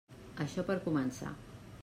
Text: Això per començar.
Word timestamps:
Això 0.45 0.65
per 0.71 0.79
començar. 0.87 1.37